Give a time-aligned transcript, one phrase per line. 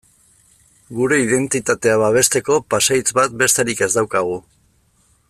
[0.99, 4.35] Gure identitatea babesteko pasahitz bat besterik ez daukagu.